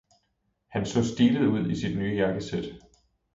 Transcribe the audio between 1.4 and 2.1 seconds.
ud i sit